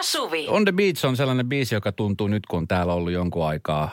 [0.00, 0.48] ja Suvi.
[0.48, 3.90] On the Beach on sellainen biisi, joka tuntuu nyt, kun on täällä ollut jonkun aikaa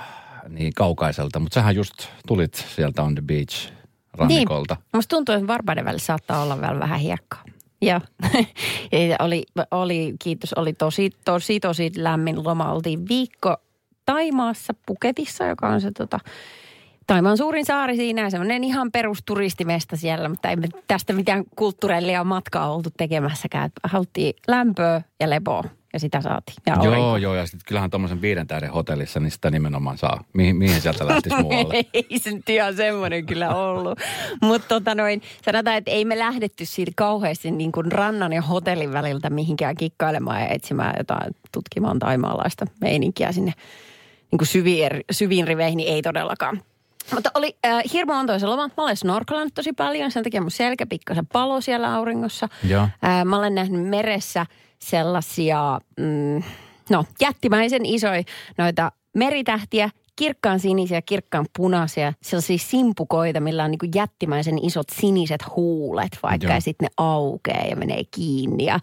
[0.50, 1.40] niin kaukaiselta.
[1.40, 1.94] Mutta sähän just
[2.28, 3.72] tulit sieltä On the Beach
[4.14, 4.74] rannikolta.
[4.74, 4.86] Niin.
[4.94, 7.44] Musta tuntuu, että varpaiden välillä saattaa olla vielä vähän hiekkaa.
[7.82, 8.00] Joo.
[9.20, 12.72] Oli, oli, kiitos, oli tosi, tosi, tosi lämmin loma.
[12.72, 13.58] Oltiin viikko
[14.06, 16.20] Taimaassa Puketissa, joka on se tota,
[17.08, 22.24] Taimaan suurin saari siinä ja semmoinen ihan perusturistimesta siellä, mutta ei me tästä mitään kulttuurellia
[22.24, 23.70] matkaa oltu tekemässäkään.
[23.84, 26.56] Haluttiin lämpöä ja lepoa ja sitä saatiin.
[26.66, 27.18] Ja Joo, aurinko.
[27.18, 30.24] joo, ja sitten kyllähän tuommoisen viiden tähden hotellissa, niin sitä nimenomaan saa.
[30.34, 31.86] Mihin, mihin sieltä lähtisi muualle?
[31.94, 34.00] ei se nyt ihan semmoinen kyllä ollut.
[34.42, 38.94] Mutta tota noin, sanotaan, että ei me lähdetty siitä kauheasti niin kuin rannan ja hotellin
[38.94, 43.54] väliltä mihinkään kikkailemaan ja etsimään jotain tutkimaan taimaalaista meininkiä sinne
[44.32, 46.62] niin kuin syviin, syviin riveihin, niin ei todellakaan.
[47.14, 48.68] Mutta oli äh, hirmu antoisa loma.
[48.68, 52.50] Mä olen snorkelannut tosi paljon, sen takia mun selkä pikkasen palo siellä auringossa.
[52.68, 52.82] Joo.
[52.82, 54.46] Äh, mä olen nähnyt meressä
[54.80, 56.44] sellaisia, mm,
[56.90, 58.24] no jättimäisen isoja
[58.58, 66.20] noita meritähtiä, kirkkaan sinisiä, kirkkaan punaisia, sellaisia simpukoita, millä on niin jättimäisen isot siniset huulet
[66.24, 66.56] vaikka Joo.
[66.56, 68.66] ja sitten ne aukeaa ja menee kiinni.
[68.66, 68.80] Ja,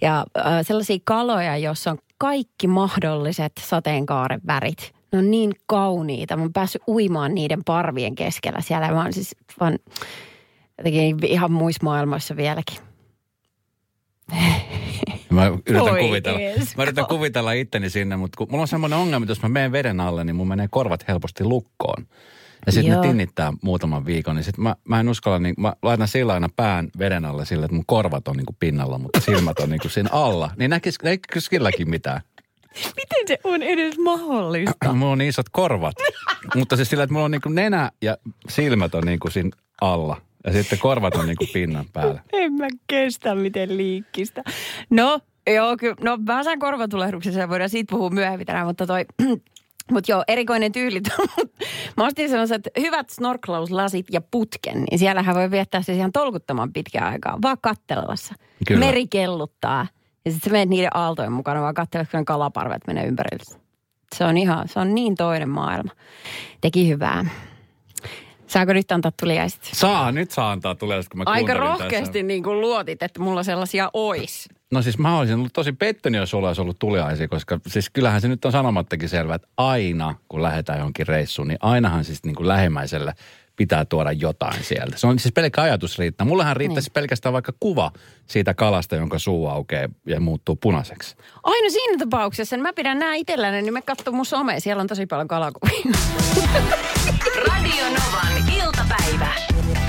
[0.00, 4.97] ja äh, sellaisia kaloja, joissa on kaikki mahdolliset sateenkaaren värit.
[5.12, 6.36] Ne on niin kauniita.
[6.36, 8.92] Mä oon päässyt uimaan niiden parvien keskellä siellä.
[8.92, 9.78] Mä oon siis vaan
[10.78, 12.78] jotenkin ihan muissa maailmoissa vieläkin.
[15.30, 16.72] Mä yritän kuvitella, Esko.
[16.76, 19.72] mä yritän kuvitella itteni sinne, mutta kun mulla on semmoinen ongelma, että jos mä menen
[19.72, 22.06] veden alle, niin mun menee korvat helposti lukkoon.
[22.66, 26.08] Ja sitten ne tinnittää muutaman viikon, niin sitten mä, mä en uskalla, niin mä laitan
[26.08, 29.58] sillä aina pään veden alle sille, että mun korvat on niin kuin pinnalla, mutta silmät
[29.58, 30.50] on niin kuin siinä alla.
[30.58, 32.20] Niin näkis, näkis silläkin mitään.
[32.74, 34.92] Miten se on edes mahdollista?
[34.92, 35.94] Mulla on niin isot korvat,
[36.56, 38.16] mutta siis sillä, että mulla on niin kuin nenä ja
[38.48, 40.20] silmät on niin kuin siinä alla.
[40.44, 42.20] Ja sitten korvat on niin kuin pinnan päällä.
[42.32, 44.42] En mä kestä miten liikkistä.
[44.90, 49.04] No, joo, kyllä, no mä saan korvatulehduksessa ja voidaan siitä puhua myöhemmin tänään, mutta toi...
[49.92, 51.00] Mutta joo, erikoinen tyyli.
[51.96, 57.12] Mä ostin sellaiset hyvät snorklauslasit ja putken, niin siellähän voi viettää siis ihan tolkuttoman pitkään
[57.12, 58.34] aikaa, vaan kattelevassa.
[58.66, 58.86] Kyllä.
[58.86, 59.86] Meri kelluttaa.
[60.28, 63.44] Ja sitten sä menet niiden aaltojen mukana, vaan katselet, kun kalaparvet menee ympärillä.
[64.14, 65.90] Se on ihan, se on niin toinen maailma.
[66.60, 67.24] Teki hyvää.
[68.46, 69.60] Saako nyt antaa tuliaiset?
[69.72, 71.84] Saa, nyt saa antaa tulee, kun mä Aika kuuntelin tässä.
[71.84, 74.48] rohkeasti niin kuin luotit, että mulla sellaisia ois.
[74.72, 78.20] No siis mä olisin ollut tosi pettynyt, jos sulla olisi ollut tuliaisia, koska siis kyllähän
[78.20, 82.34] se nyt on sanomattakin selvä, että aina kun lähdetään johonkin reissuun, niin ainahan siis niin
[82.34, 83.14] kuin lähimmäiselle
[83.58, 84.98] pitää tuoda jotain sieltä.
[84.98, 86.26] Se on siis pelkkä ajatus riittää.
[86.26, 86.92] Mullahan riittäisi niin.
[86.92, 87.92] pelkästään vaikka kuva
[88.26, 91.16] siitä kalasta, jonka suu aukeaa ja muuttuu punaiseksi.
[91.42, 94.60] Aina siinä tapauksessa, niin mä pidän nämä itselläni, niin me katso mun some.
[94.60, 95.80] Siellä on tosi paljon kalakuvia.
[97.48, 99.32] Radio Novan iltapäivä.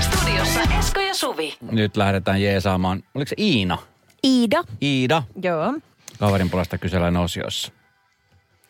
[0.00, 1.56] Studiossa Esko ja Suvi.
[1.70, 3.78] Nyt lähdetään jeesaamaan, oliko se Iina?
[4.24, 4.64] Iida.
[4.82, 5.74] Iida, Joo.
[6.18, 7.72] kaverin puolesta kysellään osiossa.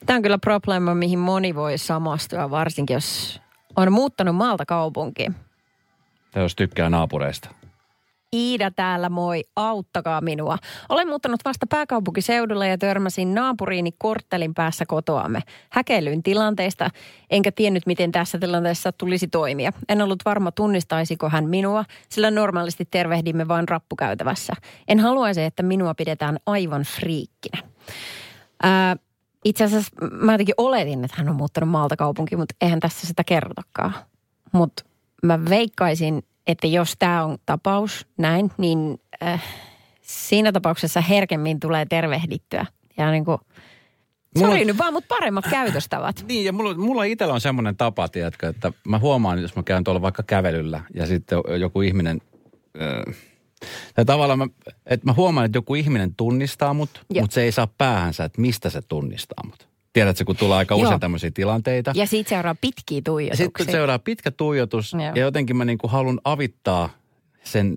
[0.06, 3.40] Tämä on kyllä probleema, mihin moni voi samastua, varsinkin jos
[3.88, 5.34] on muuttanut maalta kaupunkiin.
[6.30, 7.48] Tai jos tykkää naapureista.
[8.32, 10.58] Iida täällä, moi, auttakaa minua.
[10.88, 15.40] Olen muuttanut vasta pääkaupunkiseudulle ja törmäsin naapuriini korttelin päässä kotoamme.
[15.70, 16.90] Häkeilyin tilanteesta,
[17.30, 19.72] enkä tiennyt miten tässä tilanteessa tulisi toimia.
[19.88, 24.52] En ollut varma tunnistaisiko hän minua, sillä normaalisti tervehdimme vain rappukäytävässä.
[24.88, 27.62] En haluaisi, että minua pidetään aivan friikkinä.
[28.62, 28.96] Ää,
[29.44, 33.24] itse asiassa mä jotenkin oletin, että hän on muuttanut maalta kaupunkiin, mutta eihän tässä sitä
[33.24, 33.94] kerrotakaan.
[34.52, 34.82] Mutta
[35.22, 39.42] mä veikkaisin, että jos tämä on tapaus näin, niin äh,
[40.02, 42.66] siinä tapauksessa herkemmin tulee tervehdittyä.
[42.96, 43.38] Ja niin kuin,
[44.38, 46.24] Mulla- sori nyt vaan, mutta paremmat käytöstavat.
[46.28, 49.84] Niin, ja mulla, mulla itsellä on semmoinen tapa, tiedätkö, että mä huomaan, jos mä käyn
[49.84, 52.20] tuolla vaikka kävelyllä ja sitten joku ihminen,
[52.80, 53.14] äh,
[53.94, 54.46] tai tavallaan mä,
[54.86, 57.22] että mä huomaan, että joku ihminen tunnistaa mut, Joo.
[57.22, 59.68] mutta se ei saa päähänsä, että mistä se tunnistaa mut.
[59.92, 61.92] Tiedätkö, kun tulee aika usein tämmöisiä tilanteita.
[61.94, 63.44] Ja siitä seuraa pitkiä tuijotuksia.
[63.46, 65.02] Sitten seuraa pitkä tuijotus Joo.
[65.02, 66.90] ja jotenkin mä niinku haluan avittaa
[67.44, 67.76] sen,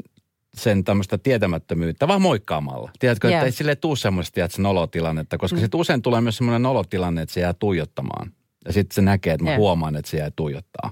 [0.54, 2.92] sen tämmöistä tietämättömyyttä vaan moikkaamalla.
[3.00, 3.46] Tiedätkö, että Joo.
[3.46, 5.62] ei sille tuu semmoista tiedätkö, nolotilannetta, koska mm.
[5.62, 8.32] sitten usein tulee myös semmoinen nolotilanne, että se jää tuijottamaan.
[8.66, 9.58] Ja sitten se näkee, että mä Joo.
[9.58, 10.92] huomaan, että se jää tuijottaa.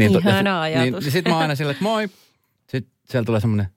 [0.00, 1.04] Ihana Niin, ajatus.
[1.04, 2.08] niin sitten mä aina silleen, että moi.
[2.70, 3.70] Sitten siellä tulee semmoinen, "Ä,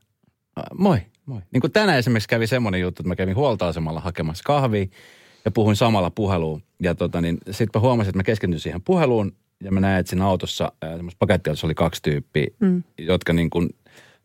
[0.78, 1.42] moi, moi.
[1.52, 4.86] Niin kuin tänään esimerkiksi kävi semmoinen juttu, että mä kävin huoltoasemalla hakemassa kahvia
[5.46, 6.64] ja puhuin samalla puheluun.
[6.82, 10.10] Ja tota, niin sitten mä huomasin, että mä keskityin siihen puheluun ja mä näin, että
[10.10, 12.84] siinä autossa, semmoisessa pakettiautossa oli kaksi tyyppiä, mm.
[12.98, 13.70] jotka niin kuin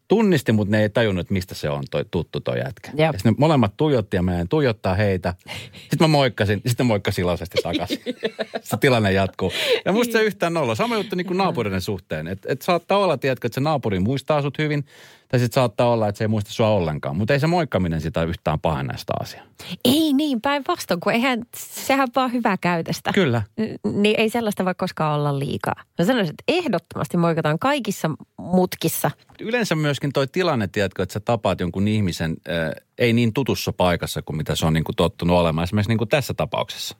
[0.08, 2.90] tunnisti, mutta ne ei tajunnut, että mistä se on toi tuttu toi jätkä.
[2.90, 2.98] Jep.
[2.98, 5.34] Ja sitten ne molemmat tuijotti ja mä en tuijottaa heitä.
[5.72, 7.98] Sitten mä moikkasin, ja sitten moikkasin iloisesti takaisin.
[8.62, 9.52] se tilanne jatkuu.
[9.84, 10.74] Ja musta se yhtään nolla.
[10.74, 12.26] Sama juttu niin kuin naapurinen suhteen.
[12.26, 14.84] Että et saattaa olla, tiedätkö, että se naapuri muistaa sut hyvin.
[15.28, 17.16] Tai sitten saattaa olla, että se ei muista sua ollenkaan.
[17.16, 19.44] Mutta ei se moikkaminen sitä yhtään pahennaista asiaa.
[19.84, 23.10] Ei niin, päinvastoin, kun eihän, sehän vaan hyvää käytöstä.
[23.12, 23.42] Kyllä.
[23.60, 25.74] N- niin ei sellaista voi koskaan olla liikaa.
[25.98, 29.10] No sanoisin, että ehdottomasti moikataan kaikissa mutkissa.
[29.40, 34.22] Yleensä myöskin toi tilanne, tiedätkö, että sä tapaat jonkun ihmisen äh, ei niin tutussa paikassa
[34.22, 35.64] kuin mitä se on niin kuin tottunut olemaan.
[35.64, 36.96] Esimerkiksi niin kuin tässä tapauksessa.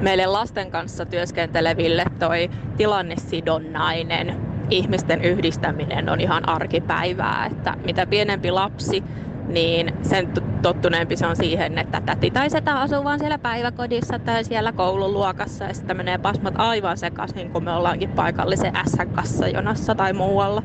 [0.00, 9.04] meille lasten kanssa työskenteleville toi tilannesidonnainen ihmisten yhdistäminen on ihan arkipäivää, että mitä pienempi lapsi,
[9.48, 10.32] niin sen
[10.62, 15.64] tottuneempi se on siihen, että täti tai setä asuu vaan siellä päiväkodissa tai siellä koululuokassa
[15.64, 20.62] ja sitten menee pasmat aivan sekaisin, kun me ollaankin paikallisen S-kassajonassa tai muualla.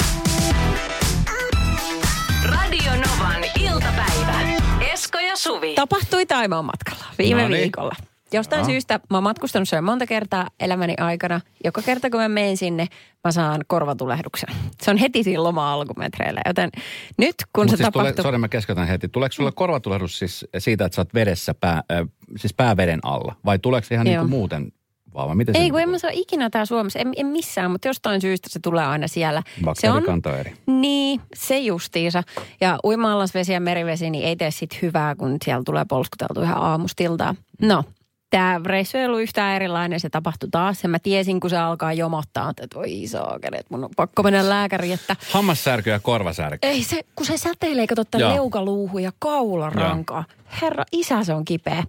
[2.45, 4.57] Radio Novan iltapäivä.
[4.93, 5.75] Esko ja Suvi.
[5.75, 7.61] Tapahtui Taimaan matkalla viime No niin.
[7.61, 7.95] viikolla.
[8.33, 8.65] Jostain Joo.
[8.65, 11.41] syystä mä oon matkustanut siellä monta kertaa elämäni aikana.
[11.63, 12.87] Joka kerta kun mä menen sinne,
[13.23, 14.55] mä saan korvatulehduksen.
[14.81, 16.41] Se on heti siinä loma-alkumetreillä.
[16.45, 16.69] Joten
[17.17, 18.23] nyt kun Mutta se siis tule, tapahtuu...
[18.23, 19.07] sorry, mä keskeytän heti.
[19.07, 22.07] Tuleeko sulle korvatulehdus siis siitä, että sä oot vedessä, pää, äh,
[22.37, 23.35] siis pääveden alla?
[23.45, 24.71] Vai tuleeko se ihan niin kuin muuten
[25.13, 25.27] vaan?
[25.27, 27.87] vai Miten Ei, niin kun en mä saa ikinä tää Suomessa, en, en missään, mutta
[27.87, 29.43] jostain syystä se tulee aina siellä.
[29.73, 30.03] Se on,
[30.39, 30.53] eri.
[30.67, 32.23] niin, se justiinsa.
[32.61, 37.37] Ja uima-allasvesi ja merivesi, niin ei tee sit hyvää, kun siellä tulee polskuteltu ihan aamustiltaan.
[37.61, 37.83] No,
[38.31, 40.83] tämä reissu ei ollut yhtään erilainen, se tapahtui taas.
[40.83, 44.49] Ja mä tiesin, kun se alkaa jomottaa, että voi saakeli, että mun on pakko mennä
[44.49, 46.59] lääkäriin, että Hammassärky ja korvasärky.
[46.61, 48.35] ei se, kun se säteilee, kato tämän Joo.
[48.35, 50.23] leukaluuhu ja kaularankaa.
[50.61, 51.83] Herra, isä se on kipeä.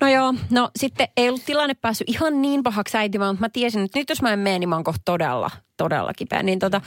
[0.00, 3.84] No joo, no sitten ei ollut tilanne päässyt ihan niin pahaksi äitymään, mutta mä tiesin,
[3.84, 6.42] että nyt jos mä en mene, niin mä oon kohta todella, todella kipeä.
[6.42, 6.80] Niin tota,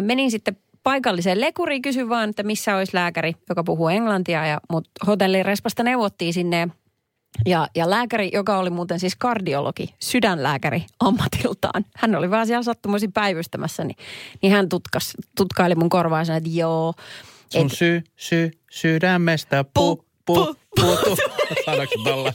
[0.00, 4.46] menin sitten paikalliseen lekuriin, kysyin vaan, että missä olisi lääkäri, joka puhuu englantia.
[4.46, 6.68] Ja mut hotellin respasta neuvottiin sinne
[7.46, 11.84] ja, ja lääkäri, joka oli muuten siis kardiologi, sydänlääkäri ammatiltaan.
[11.96, 13.96] Hän oli vaan siellä sattumoisin päivystämässä, niin,
[14.42, 16.94] niin hän tutkas, tutkaili mun korvaa ja että joo.
[17.52, 21.16] Sun Et, sy, sy, sydämestä pu, Pu, pu, pu, putu.
[21.66, 22.32] Sanoiko tolla?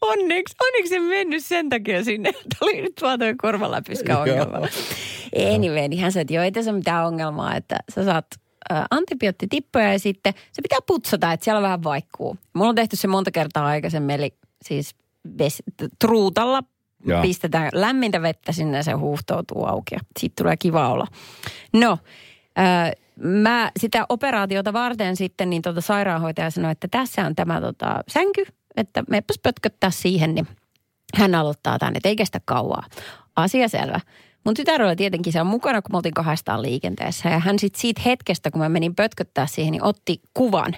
[0.00, 4.58] onneksi, onneksi en mennyt sen takia sinne, että oli nyt vaan toi korvaläpyskä ongelma.
[5.54, 8.26] Anyway, niin hän sanoi, että joo, ei tässä ole mitään ongelmaa, että sä saat
[8.90, 12.36] antibioottitippoja ja sitten se pitää putsata, että siellä vähän vaikkuu.
[12.52, 14.34] Mulla on tehty se monta kertaa aikaisemmin, eli
[14.64, 14.96] siis
[15.38, 15.62] ves,
[15.98, 16.62] truutalla
[17.06, 17.22] Joo.
[17.22, 21.06] pistetään lämmintä vettä sinne ja se huuhtoutuu auki ja siitä tulee kiva olla.
[21.72, 21.98] No,
[22.56, 28.04] ää, mä sitä operaatiota varten sitten niin tota sairaanhoitaja sanoi, että tässä on tämä tota,
[28.08, 28.44] sänky,
[28.76, 30.48] että meepäs pötköttää siihen, niin
[31.14, 32.82] hän aloittaa tänne, että ei kestä kauaa.
[33.36, 34.00] Asia selvä.
[34.44, 37.28] Mun tytär oli tietenkin siellä mukana, kun me oltiin kahdestaan liikenteessä.
[37.28, 40.74] Ja hän sitten siitä hetkestä, kun mä menin pötköttää siihen, niin otti kuvan.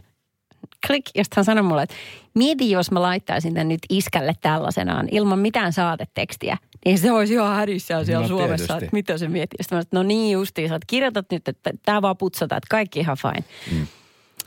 [0.86, 1.94] Klik, josta hän sanoi mulle, että
[2.34, 6.56] mieti, jos mä laittaisin tämän nyt iskälle tällaisenaan ilman mitään saatetekstiä.
[6.84, 8.84] Niin se olisi ihan hädissään siellä No Suomessa, tietysti.
[8.84, 9.64] että mitä se miettii.
[9.64, 12.56] Sitten mä sanoin, että no niin justiin, sä oot kirjoitat nyt, että tämä vaan putsataan,
[12.56, 13.44] että kaikki ihan fine.
[13.72, 13.86] Mm.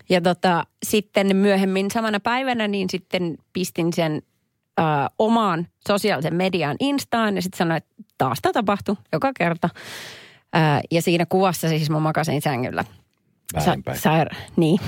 [0.10, 4.22] Ja tota, sitten myöhemmin samana päivänä niin sitten pistin sen
[4.80, 4.84] ö,
[5.20, 9.70] omaan sosiaalisen median Instaan ja sitten sanoin, että taas tämä tapahtui joka kerta.
[10.56, 10.60] Ö,
[10.92, 12.84] ja siinä kuvassa siis mä makasin sängyllä.
[13.56, 13.98] Väärinpäin.
[13.98, 14.80] saira- niin.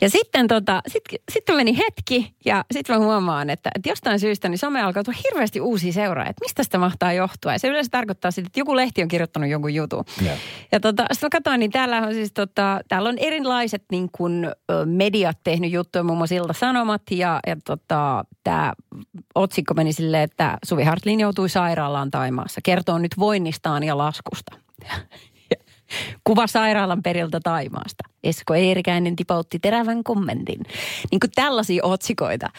[0.00, 1.02] Ja sitten tota, sit,
[1.32, 5.18] sitten meni hetki ja sitten mä huomaan, että, että jostain syystä niin some alkaa tulla
[5.24, 6.30] hirveästi uusia seuraajia.
[6.30, 7.52] Että mistä sitä mahtaa johtua?
[7.52, 10.04] Ja se yleensä tarkoittaa sitten, että joku lehti on kirjoittanut jonkun jutun.
[10.24, 10.36] Joo.
[10.72, 14.46] Ja tota, sitten mä katsoin, niin täällä on siis tota, täällä on erilaiset niin kuin,
[14.84, 18.72] mediat tehnyt juttuja, muun muassa Ilta Sanomat ja, ja tota, tämä
[19.34, 22.60] otsikko meni silleen, että Suvi Hartlin joutui sairaalaan Taimaassa.
[22.64, 24.56] Kertoo nyt voinnistaan ja laskusta.
[26.24, 28.04] Kuva sairaalan periltä Taimaasta.
[28.24, 30.60] Esko Eerikäinen tipautti terävän kommentin.
[31.10, 32.50] Niin kuin tällaisia otsikoita.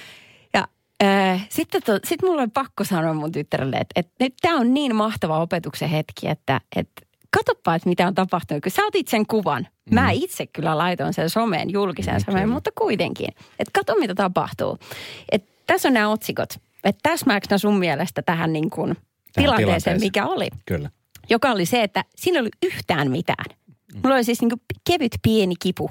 [0.54, 0.68] Ja
[1.04, 4.74] äh, sitten to, sit mulla oli pakko sanoa mun tyttärelle, että, että nyt tämä on
[4.74, 7.02] niin mahtava opetuksen hetki, että, että
[7.38, 8.64] katoppa, että mitä on tapahtunut.
[8.64, 9.68] Kun sä otit sen kuvan.
[9.92, 12.54] Mä itse kyllä laitoin sen someen julkiseen Mm, someen, kyllä.
[12.54, 13.28] mutta kuitenkin.
[13.60, 14.78] Että kato, mitä tapahtuu.
[15.32, 16.50] Että tässä on nämä otsikot.
[16.84, 18.98] Että täsmääkö sun mielestä tähän niin kuin
[19.34, 20.00] tilanteeseen, tilanteeseen.
[20.00, 20.48] mikä oli?
[20.66, 20.90] Kyllä.
[21.30, 23.46] Joka oli se, että siinä ei ollut yhtään mitään.
[24.04, 25.90] Mulla oli siis niin kevyt pieni kipu.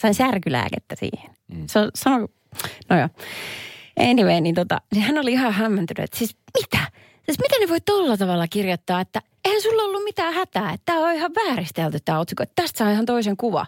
[0.00, 1.30] Sain särkylääkettä siihen.
[1.48, 1.66] Mm.
[1.66, 2.28] Se on, sano,
[2.90, 3.08] no joo.
[4.10, 6.86] Anyway, niin tota, niin hän oli ihan hämmentynyt, että siis mitä?
[7.24, 11.08] Siis miten ne voi tolla tavalla kirjoittaa, että eihän sulla ollut mitään hätää, että tämä
[11.08, 13.66] on ihan vääristelty tämä otsikko, että tästä saa ihan toisen kuva.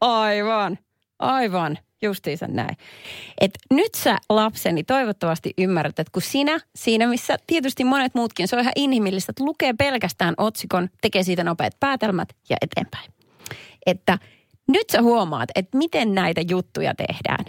[0.00, 0.78] Aivan,
[1.18, 2.76] aivan, justiinsa näin.
[3.40, 8.56] Et nyt sä lapseni toivottavasti ymmärrät, että kun sinä, siinä missä tietysti monet muutkin, se
[8.56, 13.12] on ihan inhimillistä, että lukee pelkästään otsikon, tekee siitä nopeat päätelmät ja eteenpäin.
[13.86, 14.18] Että
[14.68, 17.44] nyt sä huomaat, että miten näitä juttuja tehdään.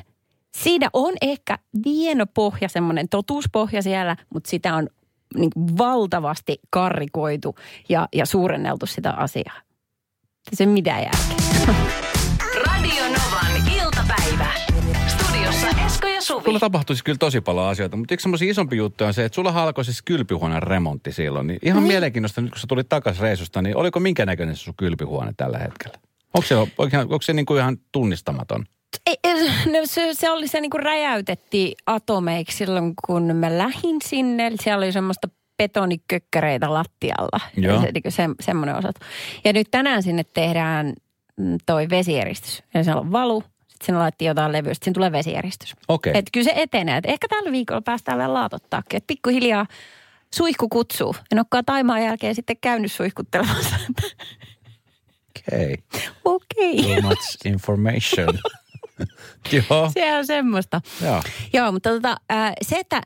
[0.58, 4.88] Siinä on ehkä vieno pohja, semmoinen totuuspohja siellä, mutta sitä on
[5.36, 7.56] niin valtavasti karrikoitu
[7.90, 9.62] ja, ja suurenneltu sitä asiaa.
[10.54, 12.19] Se mitä järkeä.
[16.30, 16.44] Suvi.
[16.44, 19.36] Sulla tapahtui siis kyllä tosi paljon asioita, mutta yksi semmoisia isompi juttu on se, että
[19.36, 21.48] sulla alkoi siis kylpyhuoneen remontti silloin.
[21.48, 24.74] Niin ihan mielenkiintoista nyt, kun sä tulit takaisin reisusta, niin oliko minkä näköinen se sun
[24.78, 25.98] kylpyhuone tällä hetkellä?
[26.34, 28.66] Onko se, onko, onko se niin kuin ihan tunnistamaton?
[29.08, 29.18] Ei,
[29.66, 34.52] no se, se oli se niin kuin räjäytettiin atomeiksi silloin, kun mä lähdin sinne.
[34.64, 37.40] Siellä oli semmoista betonikökkäreitä lattialla.
[37.58, 37.82] Joo.
[37.82, 38.96] Se, niin se, semmoinen osat.
[39.46, 40.94] Ja nyt tänään sinne tehdään
[41.38, 42.64] mm, toi vesieristys.
[42.74, 43.44] Ja siellä on valu.
[43.80, 44.74] Sitten sinne laitettiin jotain levyä.
[44.74, 45.76] Sitten tulee vesieristys.
[45.88, 46.14] Okei.
[46.16, 46.98] Et kyllä se etenee.
[46.98, 48.98] Et ehkä tällä viikolla päästään vielä laatottaakin.
[48.98, 49.66] Et pikkuhiljaa
[50.36, 51.16] suihku kutsuu.
[51.32, 53.76] En olekaan Taimaan jälkeen sitten käynyt suihkuttelemassa.
[55.30, 55.78] Okei.
[56.26, 56.84] Okei.
[56.84, 58.40] Too much information.
[59.52, 59.92] Joo.
[59.94, 60.82] Se on semmoista.
[61.04, 61.22] Joo.
[61.54, 62.18] Joo, mutta tota,
[62.62, 63.02] se, että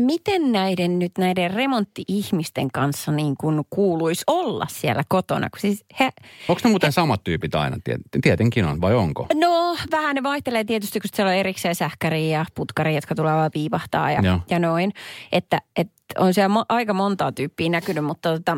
[0.00, 5.50] miten näiden nyt näiden remontti-ihmisten kanssa niin kuin kuuluisi olla siellä kotona?
[5.50, 6.10] Kun siis he,
[6.48, 7.76] Onko ne muuten samat tyypit aina?
[7.76, 9.26] Tiet- Tietenkin on, vai onko?
[9.34, 13.50] no vähän ne vaihtelee tietysti, kun siellä on erikseen sähkäri ja putkari, jotka tulee vaan
[13.54, 14.38] viivahtaa ja, Joo.
[14.50, 14.92] ja noin.
[15.32, 18.54] Että, että on siellä mo- aika montaa tyyppiä näkynyt, mutta, tota,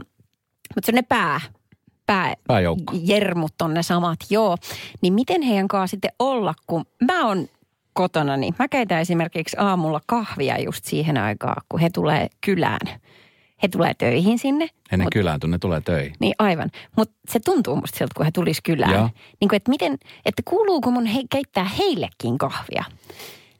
[0.74, 1.40] mutta se on ne pää,
[2.06, 2.94] pää, Pääjoukko.
[3.04, 4.56] jermut on ne samat, joo.
[5.02, 7.48] Niin miten heidän kanssa sitten olla, kun mä oon
[8.00, 13.00] kotona, niin mä keitän esimerkiksi aamulla kahvia just siihen aikaan, kun he tulee kylään.
[13.62, 14.68] He tulee töihin sinne.
[14.92, 16.12] Ennen mut- kylään, ne tulee töihin.
[16.20, 16.70] Niin aivan.
[16.96, 18.92] Mutta se tuntuu musta siltä, kun he tulis kylään.
[18.94, 19.10] Joo.
[19.40, 22.84] Niin kuin, että miten, että kuuluuko mun he, keittää heillekin kahvia?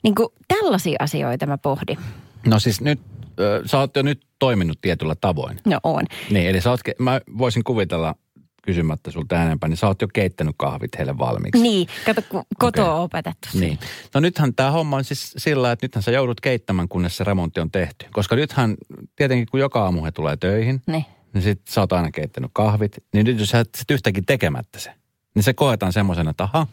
[0.03, 1.99] Niin kuin tällaisia asioita mä pohdin.
[2.47, 3.01] No siis nyt,
[3.41, 5.61] ö, sä oot jo nyt toiminut tietyllä tavoin.
[5.67, 6.05] No on.
[6.31, 8.15] Niin, eli sä oot, mä voisin kuvitella
[8.63, 11.63] kysymättä sulta enempää, niin sä oot jo keittänyt kahvit heille valmiiksi.
[11.63, 13.49] Niin, kato kun kotoa on opetettu.
[13.55, 13.79] Niin.
[14.15, 17.61] No nythän tämä homma on siis sillä, että nythän sä joudut keittämään, kunnes se remontti
[17.61, 18.07] on tehty.
[18.13, 18.77] Koska nythän
[19.17, 21.05] tietenkin, kun joka aamu he tulee töihin, Niin.
[21.35, 22.97] niin sit sä oot aina keittänyt kahvit.
[23.15, 24.93] Niin nyt jos sä et sit yhtäkkiä tekemättä se,
[25.35, 26.67] niin se koetaan semmoisena, että aha,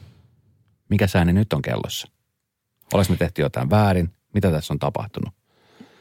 [0.90, 2.08] mikä sääni nyt on kellossa?
[2.94, 4.10] Oleks me tehty jotain väärin?
[4.34, 5.34] Mitä tässä on tapahtunut?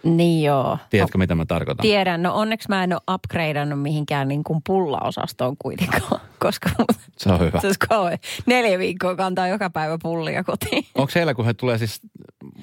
[0.06, 0.78] Niin joo.
[0.90, 1.82] Tiedätkö, mitä mä tarkoitan?
[1.82, 2.22] Tiedän.
[2.22, 6.70] No onneksi mä en ole upgradeannut mihinkään niin kuin pullaosastoon kuitenkaan, koska
[7.18, 7.60] Se on hyvä.
[7.60, 8.18] se olisi kauhean.
[8.46, 10.84] Neljä viikkoa kantaa joka päivä pullia kotiin.
[10.94, 12.00] Onko heillä, kun he tulee siis,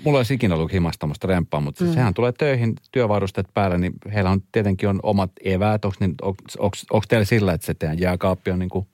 [0.04, 1.94] mulla olisi ikinä ollut himasta tämmöistä remppaa, mutta siis Mm.
[1.96, 5.86] sehän tulee töihin työvarusteet päällä, niin heillä on tietenkin on omat eväät.
[5.86, 6.16] Onko, niin,
[6.60, 8.88] onko teillä sillä, että se teidän jääkaappi on niin kuin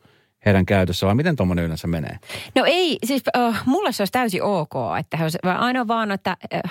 [0.45, 2.15] heidän käytössä vai miten tuommoinen yleensä menee?
[2.55, 6.37] No ei, siis äh, mulle se olisi täysin ok, että he olisi, ainoa vaan, että
[6.53, 6.61] äh,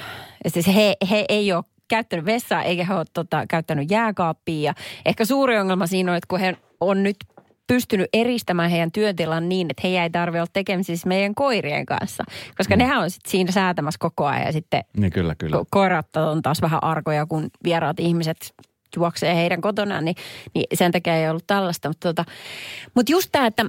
[0.49, 4.63] siis he, he ei ole käyttänyt vessaa eikä he ole tota, käyttänyt jääkaappia.
[4.63, 4.75] Ja
[5.07, 7.17] ehkä suuri ongelma siinä on, että kun he on nyt
[7.67, 12.25] pystynyt eristämään heidän työtilan niin, että he ei tarvitse olla tekemisissä meidän koirien kanssa.
[12.57, 12.79] Koska Mm.
[12.79, 15.57] nehän on sit siinä säätämässä koko ajan ja sitten Niin kyllä, kyllä.
[15.57, 18.55] ko- koirat on taas vähän arkoja, kun vieraat ihmiset
[18.97, 20.17] juoksee heidän kotonaan, niin,
[20.55, 21.89] niin sen takia ei ollut tällaista.
[21.89, 22.25] Mutta tota,
[22.95, 23.65] mut just tämä, että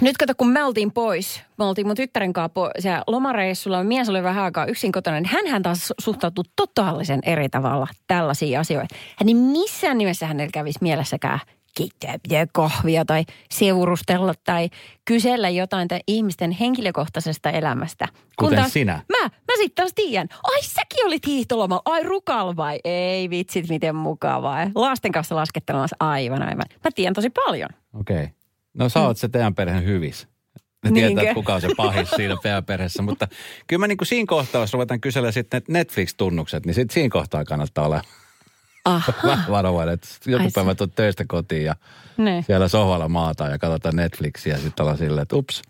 [0.00, 4.22] nyt kato, kun me oltiin pois, me oltiin mun tyttären kanssa po- lomareissulla, mies oli
[4.22, 8.88] vähän aikaa yksin kotona, niin hänhän taas suhtautuu totaalisen eri tavalla tällaisiin asioihin.
[9.18, 11.40] Hän ei missään nimessä hänellä kävisi mielessäkään
[11.76, 14.70] keittää kahvia tai seurustella tai
[15.04, 18.08] kysellä jotain tai ihmisten henkilökohtaisesta elämästä.
[18.10, 18.92] Kun Kuten taas sinä.
[18.92, 20.28] Mä, mä sitten taas tiedän.
[20.42, 21.82] Ai säkin olit hiihtolomalla.
[21.84, 22.80] Ai rukal vai?
[22.84, 24.70] Ei vitsit, miten mukavaa.
[24.74, 25.96] Lasten kanssa laskettelemassa.
[26.00, 26.64] Aivan, aivan.
[26.84, 27.70] Mä tiedän tosi paljon.
[27.94, 28.16] Okei.
[28.16, 28.28] Okay.
[28.74, 30.28] No sä oot se teidän perheen hyvis.
[30.84, 31.08] Ne Niinkö?
[31.08, 33.02] tietää, että kuka on se pahis siinä perheessä.
[33.02, 33.28] Mutta
[33.66, 37.44] kyllä mä niin kuin siinä kohtaa, jos ruvetaan kysellä sitten Netflix-tunnukset, niin sitten siinä kohtaa
[37.44, 38.02] kannattaa olla
[38.84, 39.12] Aha.
[39.50, 39.94] varovainen.
[39.94, 41.76] Että joku päivä tulet töistä kotiin ja
[42.16, 42.44] Ne.
[42.46, 45.62] siellä sohvalla maataan ja katsotaan Netflixiä ja sitten ollaan silleen, että ups.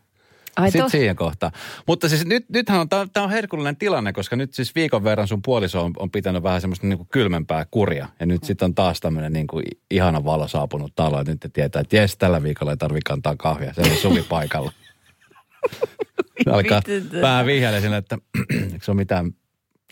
[0.57, 1.53] Ai Sitten to- siihen kohtaan.
[1.87, 5.43] Mutta siis nyt, nythän on, tämä on herkullinen tilanne, koska nyt siis viikon verran sun
[5.43, 8.09] puoliso on, on pitänyt vähän semmoista niin kuin kylmempää kuria.
[8.21, 11.19] Ja nyt sitten on taas tämmöinen niin kuin ihana valo saapunut talo.
[11.19, 13.75] Ja nyt te tietää, että jes, tällä viikolla ei tarvitse kantaa kahvia.
[13.75, 14.73] Se on suvi paikalla.
[16.53, 16.83] Alkaa
[17.21, 17.47] vähän
[17.83, 18.19] sinne, että
[18.73, 19.31] eikö se ole mitään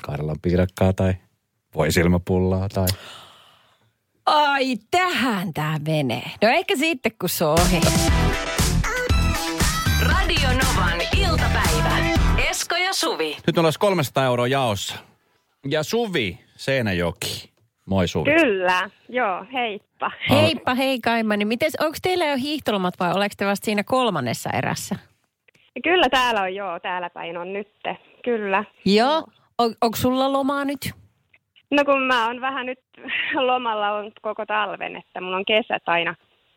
[0.02, 1.14] Karjalan piirakkaa tai
[1.74, 2.86] voisilmapullaa tai...
[4.26, 6.30] Ai, tähän tää menee.
[6.42, 7.80] No ehkä sitten, kun se on ohi.
[10.02, 11.96] Radio Novan iltapäivä.
[12.50, 13.36] Esko ja Suvi.
[13.46, 14.94] Nyt meillä olisi 300 euroa jaossa.
[15.68, 17.52] Ja Suvi Seinäjoki.
[17.86, 18.30] Moi Suvi.
[18.30, 20.10] Kyllä, joo, heippa.
[20.30, 21.44] Heippa, hei Kaimani.
[21.44, 24.96] Mites, onko teillä jo hiihtolomat vai oleeko te vasta siinä kolmannessa erässä?
[25.84, 28.64] Kyllä täällä on, joo, täällä päin on nytte, kyllä.
[28.84, 29.24] Joo.
[29.58, 31.01] On, onko sulla lomaa nyt?
[31.72, 32.78] No kun mä oon vähän nyt
[33.48, 36.14] lomalla on koko talven, että mulla on kesät aina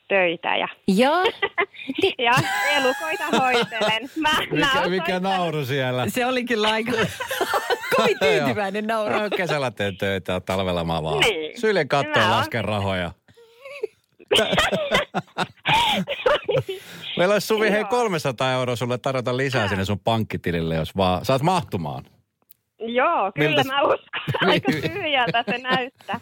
[0.07, 0.67] töitä ja,
[1.01, 1.23] Joo.
[2.27, 2.31] ja
[2.75, 4.09] elukoita hoitelen.
[4.19, 6.09] Mä Mikä, nautoin mikä nauru siellä?
[6.09, 6.91] Se oli kyllä aika
[7.95, 9.13] kovin tyytyväinen nauru.
[9.19, 11.61] No, kesällä teen töitä ja talvella mä vaan Niin.
[11.61, 13.11] syljen kattoa ja Mä oon- lasken rahoja.
[17.17, 17.89] Meillä olisi Suvi, hei Joo.
[17.89, 22.03] 300 euroa sulle tarjota lisää sinne sun pankkitilille, jos vaan saat mahtumaan.
[22.87, 23.99] Joo, kyllä Miltäs- mä uskon.
[24.49, 26.19] Aika tyhjältä se näyttää.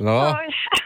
[0.00, 0.36] No,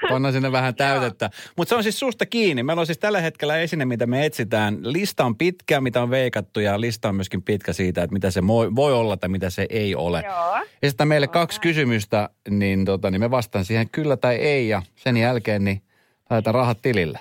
[0.08, 1.30] panna sinne vähän täytettä.
[1.56, 2.62] Mutta se on siis susta kiinni.
[2.62, 4.78] Meillä on siis tällä hetkellä esine, mitä me etsitään.
[4.82, 8.46] Lista on pitkä, mitä on veikattu ja lista on myöskin pitkä siitä, että mitä se
[8.46, 10.22] voi, voi olla tai mitä se ei ole.
[10.26, 10.58] Joo.
[10.82, 15.16] Esitän meille kaksi kysymystä, niin, tota, niin me vastaan siihen kyllä tai ei ja sen
[15.16, 15.82] jälkeen niin
[16.30, 17.18] laitetaan rahat tilille.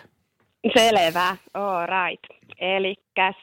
[0.78, 1.38] Selvä.
[1.54, 2.24] All right.
[2.60, 3.36] Elikkäs,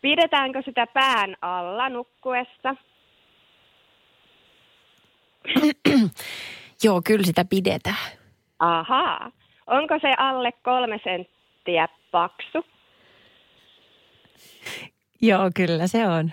[0.00, 2.76] pidetäänkö sitä pään alla nukkuessa?
[6.84, 7.96] Joo, kyllä sitä pidetään.
[8.58, 9.30] Ahaa.
[9.66, 12.64] Onko se alle kolme senttiä paksu?
[15.22, 16.32] Joo, kyllä se on.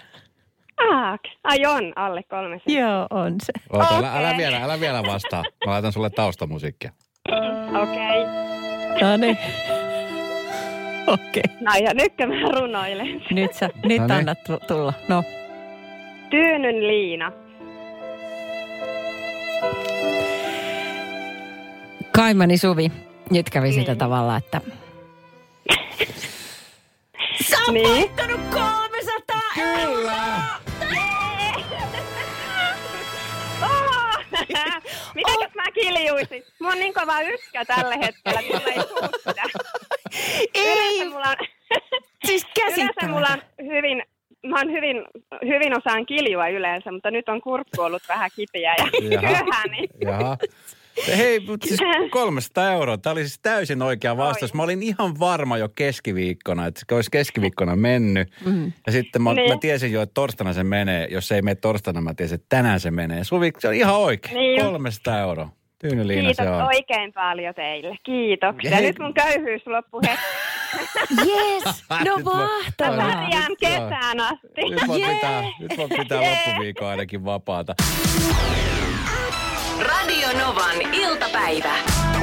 [0.78, 2.80] Ah, ai on alle kolme senttiä.
[2.82, 3.54] Joo, on se.
[3.70, 4.38] Oota, älä, älä, Okei.
[4.38, 5.44] vielä, älä vielä vastaa.
[5.66, 6.92] Mä laitan sulle taustamusiikkia.
[7.82, 8.24] Okei.
[9.02, 9.38] No niin.
[11.08, 11.44] Okei.
[11.62, 13.24] No ja nytkö mä runoilen?
[13.32, 14.12] Nyt sä, nyt No niin.
[14.12, 14.94] annat tu- tulla.
[15.10, 15.24] No.
[16.30, 17.32] Tyynyn liina.
[22.16, 22.92] Kaimani Suvi
[23.30, 23.98] nyt kävi sitä Niin.
[23.98, 24.62] tavalla, että...
[27.50, 27.88] Sä oot Niin.
[27.90, 30.24] voittanut 300 Kyllä!
[33.62, 34.18] Oh!
[35.16, 36.44] Mitenkäs mä kiljuisin?
[36.60, 39.44] Mulla on niin kova yskä tällä hetkellä, että ei tuu sitä.
[40.56, 41.36] Yleensä Ei, mulla on,
[42.26, 43.76] siis yleensä mulla on käsittämätöntä.
[43.76, 44.04] hyvin,
[44.46, 44.98] mä oon hyvin,
[45.72, 49.22] hyvin osaan kiljua yleensä, mutta nyt on kurkku ollut vähän kipeä ja Jaha.
[49.28, 50.38] köyhää, niin Jaha.
[51.18, 51.80] Hei, mutta siis
[52.12, 52.98] 300 euroa.
[52.98, 54.52] Tämä oli siis täysin oikea vastaus.
[54.52, 54.56] Oi.
[54.58, 58.30] Mä olin ihan varma jo keskiviikkona, että se olisi keskiviikkona mennyt.
[58.46, 58.72] Mm.
[58.86, 59.50] Ja sitten mä, Niin.
[59.54, 61.08] mä tiesin jo, että torstaina se menee.
[61.12, 63.24] Jos se ei mene torstaina, mä tiesin, että tänään se menee.
[63.24, 64.36] Suvi, se on ihan oikein.
[64.36, 64.62] Niin.
[64.62, 65.50] 300 euroa.
[65.82, 66.62] Tyyny Liina kiitos se on.
[66.62, 67.96] oikein paljon teille.
[68.04, 68.76] Kiitoksia.
[68.76, 68.82] Hei.
[68.86, 70.22] Nyt mun köyhyys loppui heti.
[71.30, 72.98] Yes, no mahtavaa.
[72.98, 74.62] pärjään kesään asti.
[74.70, 77.74] Nyt voi pitää, nyt voi pitää loppuviikon ainakin vapaata.
[79.80, 81.74] Radio Novan iltapäivä.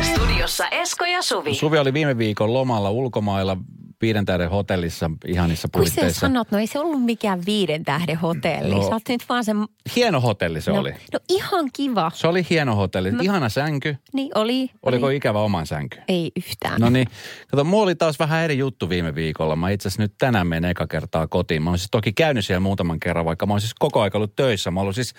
[0.02, 1.54] Studiossa Esko ja Suvi.
[1.54, 3.56] Suvi oli viime viikon lomalla ulkomailla
[4.02, 6.20] viiden tähden hotellissa ihanissa Kun sä puitteissa.
[6.20, 8.74] sanot, no ei se ollut mikään viiden tähden hotelli.
[8.74, 8.82] No.
[8.82, 9.56] Sä oot nyt vaan sen...
[9.96, 10.90] Hieno hotelli se no, oli.
[11.12, 12.11] No ihan kiva.
[12.14, 13.12] Se oli hieno hotelli.
[13.12, 13.18] No.
[13.22, 13.96] Ihana sänky.
[14.12, 14.70] Niin oli.
[14.82, 15.16] Oliko oli.
[15.16, 15.98] ikävä oman sänky?
[16.08, 16.80] Ei yhtään.
[16.80, 17.08] No niin,
[17.50, 19.56] kato, mulla oli taas vähän eri juttu viime viikolla.
[19.56, 21.62] Mä itse asiassa nyt tänään menen eka kertaa kotiin.
[21.62, 24.37] Mä oon siis toki käynyt siellä muutaman kerran, vaikka mä oon siis koko aika ollut
[24.37, 24.70] töissä.
[24.70, 25.14] Mä oon ollut siis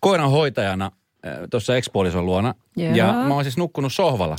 [0.00, 0.90] koiran hoitajana
[1.26, 2.54] äh, tuossa ekspuolison luona.
[2.76, 2.94] Joo.
[2.94, 4.36] Ja mä oon siis nukkunut sohvalla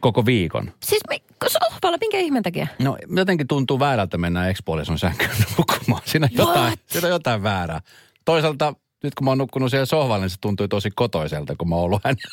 [0.00, 0.72] koko viikon.
[0.82, 2.66] Siis me, sohvalla, minkä ihmeen takia?
[2.78, 6.02] No jotenkin tuntuu väärältä mennä ekspuolison sänkyyn nukkumaan.
[6.04, 7.80] Siinä on, jotain, siinä on jotain väärää.
[8.24, 11.74] Toisaalta nyt kun mä oon nukkunut siellä sohvalla, niin se tuntui tosi kotoiselta, kun mä
[11.74, 12.16] oon ollut hänen.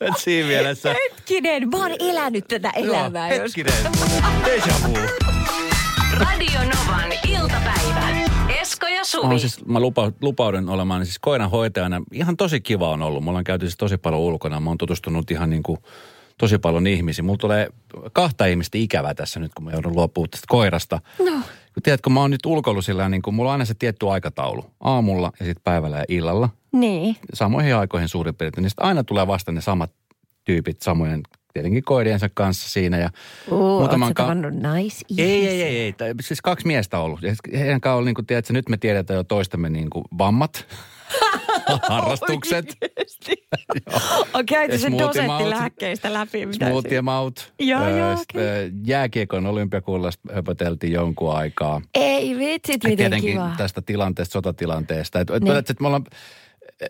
[0.00, 0.94] Et siinä mielessä.
[1.10, 3.28] Hetkinen, mä oon elänyt tätä elämää.
[3.34, 3.92] Joo, jos- hetkinen.
[4.44, 4.98] Deja vu.
[6.18, 8.07] Radio Novan iltapäivä.
[8.78, 9.26] Esko ja Mä, Suvi.
[9.26, 12.02] oon siis, mä lupa, lupaudun olemaan siis koiran hoitajana.
[12.12, 13.24] Ihan tosi kiva on ollut.
[13.24, 14.60] Mulla on käyty siis tosi paljon ulkona.
[14.60, 15.78] Mä oon tutustunut ihan niin kuin
[16.38, 17.24] tosi paljon ihmisiin.
[17.24, 17.68] Mulla tulee
[18.12, 21.00] kahta ihmistä ikävää tässä nyt, kun mä joudun luopumaan tästä koirasta.
[21.18, 21.24] No,
[21.74, 24.64] Kun tiedätkö, mä oon nyt ulkoillut sillä niin kuin, mulla on aina se tietty aikataulu.
[24.80, 26.48] Aamulla ja sitten päivällä ja illalla.
[26.72, 27.16] niin.
[27.34, 28.62] Samoihin aikoihin suurin piirtein.
[28.62, 29.90] Niin aina tulee vasta ne samat
[30.44, 31.22] tyypit samojen
[31.54, 32.98] tietenkin koiriensa kanssa siinä.
[32.98, 33.10] Ja
[33.50, 35.24] Uh, Muutaman ka- naisihmisiä?
[35.24, 36.14] ei, ei, ei, ei.
[36.20, 37.22] Siis kaksi miestä on ollut.
[37.22, 40.66] Ja Heidän kanssa on, niin kuin, tiedätkö, nyt me tiedetään jo toistemme niin kuin, vammat,
[41.88, 42.66] harrastukset,
[44.48, 46.46] käyty Ja se smoothie dosettilääkkeistä läpi.
[46.46, 47.52] mitä smoothie maut.
[47.58, 48.42] Joo, joo, okei.
[48.42, 51.82] ö, Jääkiekon olympiakullasta höpöteltiin jonkun aikaa.
[51.94, 53.50] Ei vitsit, miten Tietenkin kiva.
[53.56, 55.20] tästä tilanteesta, sotatilanteesta.
[55.20, 55.56] Et, et, Niin.
[55.56, 56.04] et, et me ollaan,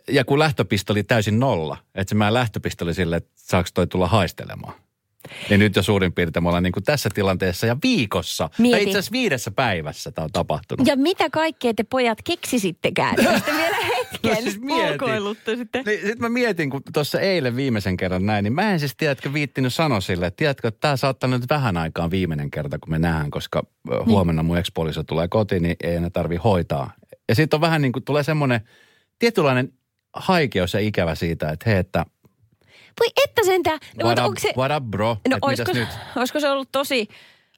[0.08, 3.86] ja kun lähtöpiste oli täysin nolla, että se meidän lähtöpiste oli sille, että saako toi
[3.86, 4.74] tulla haistelemaan.
[5.50, 8.50] Niin nyt jo suurin piirtein me ollaan niin kuin tässä tilanteessa ja viikossa.
[8.58, 8.70] Mieti.
[8.76, 10.86] Tai itse asiassa viidessä päivässä tämä on tapahtunut.
[10.86, 13.16] Ja mitä kaikkea te pojat keksisittekään?
[13.36, 15.56] Sitten vielä hetken No siis mietin.
[15.56, 15.84] sitten.
[15.86, 19.32] Niin, sitten mä mietin, kun tuossa eilen viimeisen kerran näin, niin mä en siis, tiedätkö,
[19.32, 22.98] viittinyt sanoa sille, että tiedätkö, että tämä saattaa nyt vähän aikaan viimeinen kerta, kun me
[22.98, 24.04] nähdään, koska Niin.
[24.06, 26.92] huomenna mun ekspuoliso tulee kotiin, niin ei enää tarvi hoitaa.
[27.28, 28.60] Ja sitten on vähän niin kuin, tulee semmoinen
[29.18, 29.72] tietynlainen
[30.18, 32.06] haikeus ja ikävä siitä, että hei, että
[33.00, 33.78] Voi että sentään.
[34.02, 35.88] No, what, up, se, what up bro, no, mitäs olisiko, nyt?
[36.16, 37.08] olisiko se ollut tosi,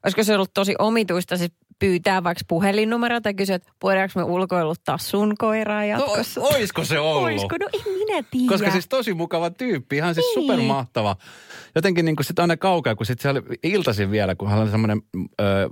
[0.05, 4.99] olisiko se ollut tosi omituista siis pyytää vaikka puhelinnumeroa tai kysyä, että voidaanko me ulkoiluttaa
[4.99, 6.41] sun koiraa jatkossa?
[6.41, 7.23] No, oisko se ollut?
[7.23, 7.57] Oisko?
[7.61, 8.49] No en minä tiedä.
[8.49, 10.47] Koska siis tosi mukava tyyppi, ihan siis Niin.
[10.47, 11.17] supermahtava.
[11.75, 15.03] Jotenkin niin kuin sit aina kaukaa, kun sitten se oli vielä, kun hän oli semmoinen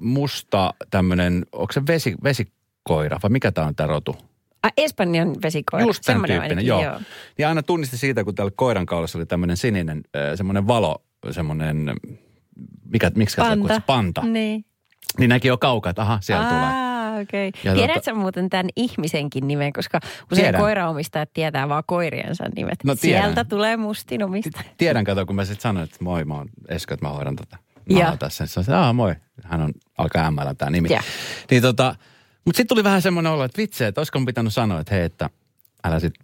[0.01, 4.17] musta tämmöinen, onko se vesi, vesikoira vai mikä tämä on tämä rotu?
[4.63, 5.87] Ai, Espanjan vesikoira.
[5.87, 7.01] Just sen Semmoinen tyyppinen, ainakin, joo.
[7.39, 10.03] Ja aina tunnisti siitä, kun täällä koiran kaulassa oli tämmöinen sininen,
[10.35, 11.93] semmoinen valo, semmoinen
[12.93, 13.57] mikä, miksi Panta.
[13.57, 13.83] kutsutaan?
[13.83, 14.23] Panta.
[14.23, 14.65] Niin.
[15.19, 16.63] Niin näki jo kaukaa, että aha, siellä tulee.
[16.63, 17.51] Ah, okei.
[17.65, 17.75] Ja Okay.
[17.87, 20.01] Tiedätkö tota- muuten tämän ihmisenkin nimen, koska
[20.33, 20.61] usein Tiedän.
[20.61, 22.85] koiraomistajat tietää vaan koiriensa nimet.
[22.85, 23.23] No, tiedän.
[23.23, 24.65] Sieltä tulee mustin omistaja.
[24.79, 27.57] Tiedän, kato, kun mä sitten sanoin, että moi, mä oon Esko, että mä hoidan tätä.
[27.93, 28.17] Mä Ja.
[28.19, 28.47] tässä.
[28.47, 30.89] Sanoin, että moi, hän on, alkaa ML tämä nimi.
[30.93, 31.03] Ja.
[31.51, 31.95] Niin tota,
[32.45, 35.31] mutta sitten tuli vähän semmoinen olo, että vitsi, että olisiko pitänyt sanoa, että hei, että
[35.85, 36.15] älä sit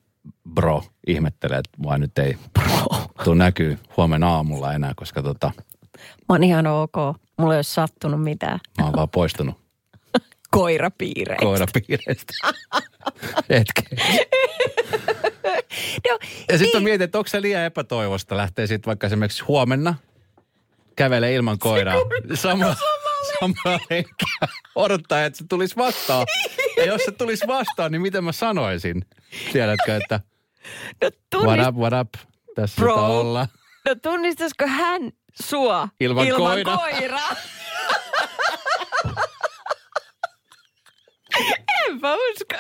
[0.55, 3.07] bro ihmettele, että mua nyt ei bro.
[3.25, 5.51] tuu näkyy huomenna aamulla enää, koska tota,
[5.99, 6.95] Mä oon ihan ok.
[7.39, 8.59] Mulla ei ole sattunut mitään.
[8.79, 9.65] mä oon vaan poistunut
[10.51, 11.45] Koirapiireistä.
[11.47, 12.33] koirapiireistä.
[13.51, 13.99] Hetken.
[16.11, 16.83] No, Ja sitten niin.
[16.85, 19.95] mietin, että onko se liian epätoivosta lähteä sitten vaikka esimerkiksi huomenna
[20.97, 21.97] kävelee ilman koiraa.
[22.35, 22.77] Samalla,
[23.91, 26.27] henkeä odottaa, että se tulisi vastaan.
[26.77, 29.05] Ja jos se tulisi vastaan, niin miten mä sanoisin?
[29.53, 30.21] Tiedätkö, että
[31.03, 32.09] no, what tunnist, up, what up,
[32.55, 33.21] tässä Bro.
[33.21, 33.49] ollaan.
[33.89, 36.77] no tunnistaisiko hän sua Ilman ilman koiraa?
[36.77, 37.37] koiraa?
[41.89, 42.57] Enpä usko.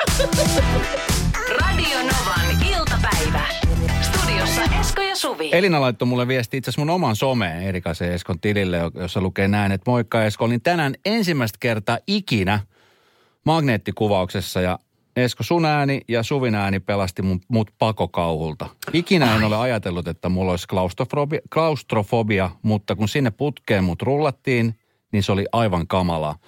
[1.48, 1.84] Radio.
[1.84, 2.43] Studiossa
[4.80, 5.50] Esko ja Suvi.
[5.52, 9.72] Elina laittoi mulle viesti itse asiassa mun oman someen Erikasen Eskon tilille, jossa lukee näin,
[9.72, 12.60] että moikka Esko, olin tänään ensimmäistä kertaa ikinä
[13.44, 14.78] magneettikuvauksessa ja
[15.16, 18.66] Esko, sun ääni ja Suvin ääni pelasti mun, mut pakokauhulta.
[18.92, 24.78] Ikinä en ole ajatellut, että mulla olisi klaustrofobia, klaustrofobia, mutta kun sinne putkeen mut rullattiin,
[25.12, 26.38] niin se oli aivan kamalaa.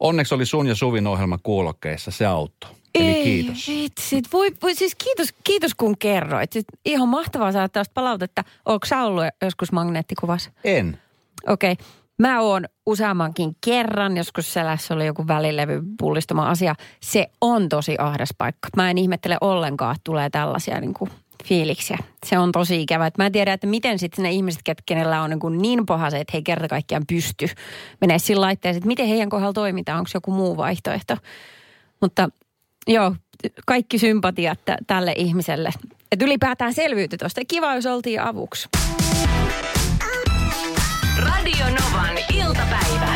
[0.00, 2.70] Onneksi oli sun ja Suvin ohjelma kuulokkeissa, se auttoi.
[2.94, 3.68] Eli Ei, kiitos.
[3.68, 4.32] Vitsit.
[4.32, 6.52] Voi, voi, siis kiitos, kiitos kun kerroit.
[6.52, 8.44] Siis ihan mahtavaa saada tällaista palautetta.
[8.66, 10.50] Oletko sä ollut joskus magneettikuvassa?
[10.64, 10.98] En.
[11.48, 11.72] Okei.
[11.72, 11.86] Okay.
[12.18, 16.74] Mä oon useammankin kerran, joskus selässä oli joku välilevy pullistama asia.
[17.00, 18.68] Se on tosi ahdas paikka.
[18.76, 21.10] Mä en ihmettele ollenkaan, että tulee tällaisia niin kuin
[21.44, 21.98] fiiliksiä.
[22.26, 23.06] Se on tosi ikävä.
[23.06, 26.10] Et mä en tiedä, että miten sitten ne ihmiset, kenellä on niin, kuin niin paha
[26.10, 27.46] se, että he ei kerta kaikkiaan pysty
[28.00, 31.16] menee sillä laitteeseen, että miten heidän kohdalla toimitaan, onko joku muu vaihtoehto.
[32.00, 32.28] Mutta
[32.86, 33.16] joo,
[33.66, 35.70] kaikki sympatiat tä- tälle ihmiselle.
[36.12, 37.40] Että ylipäätään selvyytyi tuosta.
[37.48, 38.68] Kiva, jos oltiin avuksi.
[41.18, 43.14] Radio Novan iltapäivä.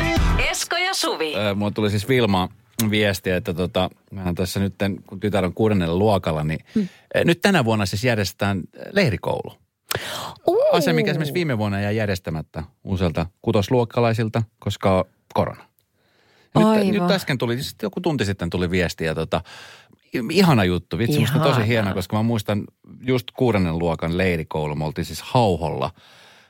[0.51, 1.35] Esko ja Suvi.
[1.37, 2.49] Ö, Mulla tuli siis Vilma
[2.91, 4.75] viesti, että tota, mähän tässä nyt,
[5.07, 6.89] kun tytär on kuudennella luokalla, niin hmm.
[7.25, 8.61] nyt tänä vuonna siis järjestetään
[8.93, 9.53] leirikoulu.
[10.73, 15.05] Asia, mikä esimerkiksi viime vuonna jäi järjestämättä uusilta kutosluokkalaisilta, koska
[15.35, 15.65] korona.
[16.55, 19.41] Nyt, nyt äsken tuli, siis joku tunti sitten tuli viesti ja tota,
[20.31, 20.99] ihana juttu.
[20.99, 21.67] Vitsi, musta on tosi Ihanaa.
[21.67, 22.65] hieno, koska mä muistan
[23.01, 24.75] just kuudennen luokan leirikoulu.
[24.75, 25.91] Me oltiin siis Hauholla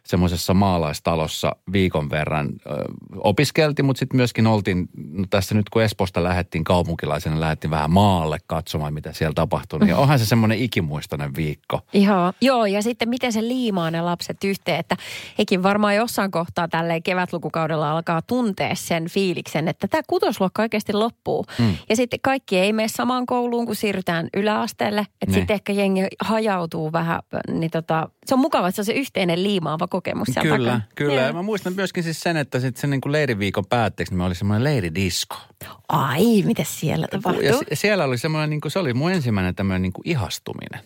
[0.09, 2.85] semmoisessa maalaistalossa viikon verran ö,
[3.17, 8.39] opiskeltiin, mutta sitten myöskin oltiin, no tässä nyt kun Esposta lähettiin kaupunkilaisena, lähettiin vähän maalle
[8.47, 9.79] katsomaan, mitä siellä tapahtui.
[9.79, 11.81] Niin onhan se semmoinen ikimuistoinen viikko.
[11.93, 12.33] Ihan.
[12.41, 14.97] Joo, ja sitten miten se liimaa ne lapset yhteen, että
[15.39, 21.45] hekin varmaan jossain kohtaa tälle kevätlukukaudella alkaa tuntea sen fiiliksen, että tämä kutosluokka oikeasti loppuu.
[21.59, 21.75] Mm.
[21.89, 25.01] Ja sitten kaikki ei mene samaan kouluun, kun siirrytään yläasteelle.
[25.01, 25.35] Että Niin.
[25.35, 27.21] sitten ehkä jengi hajautuu vähän,
[27.53, 30.87] niin tota, se on mukava, että se on se yhteinen liimaava kokemus siellä Kyllä, takana.
[30.95, 31.21] kyllä.
[31.21, 34.25] Ja mä muistan myöskin siis sen, että sitten sen niin kuin leiriviikon päätteeksi niin me
[34.25, 35.37] oli semmoinen leiridisko.
[35.89, 37.43] Ai, mitä siellä tapahtuu?
[37.43, 40.81] Ja se- siellä oli semmoinen, niin kuin, se oli mun ensimmäinen tämmöinen niin kuin ihastuminen.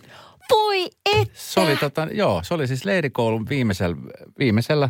[0.51, 1.35] Voi että.
[1.35, 3.96] Se oli, tota, joo, se oli siis leirikoulun viimeisellä,
[4.38, 4.88] viimeisellä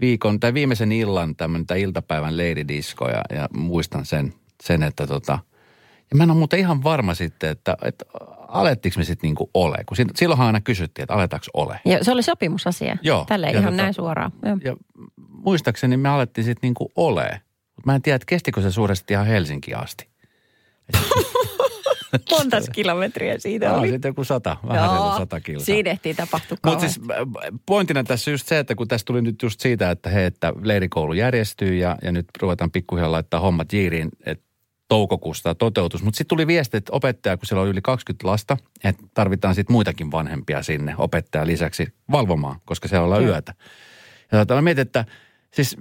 [0.00, 5.38] viikon tai viimeisen illan tämmöinen tai iltapäivän leiridisko ja, ja muistan sen, sen että tota,
[6.10, 8.04] ja mä en ole muuten ihan varma sitten, että, että
[8.60, 11.80] alettiinko me sitten niinku ole, kun silloinhan aina kysyttiin, että aletaanko ole.
[11.84, 12.96] Ja se oli sopimusasia.
[13.02, 14.32] Joo, Tälle ja ihan tota- näin suoraan.
[14.42, 14.56] Joo.
[14.64, 14.76] Ja
[15.28, 17.40] muistaakseni me alettiin sitten niinku ole.
[17.76, 20.08] Mutta mä en tiedä, että kestikö se suuresti ihan Helsinkiin asti.
[22.30, 23.88] Montas kilometriä siitä oli?
[23.90, 25.64] sitten joku sata, vähän reilu sata kilsaa.
[25.64, 27.16] Siinä ehtii tapahtua Mutta siis äh,
[27.66, 31.12] pointtina tässä just se, että kun tässä tuli nyt just siitä, että hei, että leirikoulu
[31.12, 34.45] järjestyy ja, ja nyt ruvetaan pikkuhiljaa laittaa hommat jiiriin, että
[34.88, 36.02] toukokuussa tämä toteutus.
[36.02, 39.74] Mutta sitten tuli viesti, että opettaja, kun siellä on yli 20 lasta, että tarvitaan sitten
[39.74, 43.54] muitakin vanhempia sinne opettajan lisäksi valvomaan, koska siellä ollaan yötä.
[44.32, 45.04] Ja mä mietin, että
[45.54, 45.76] siis